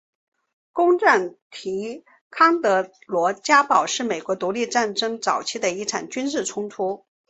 [0.73, 7.05] 攻占提康德罗加堡是美国独立战争早期的一场军事冲突。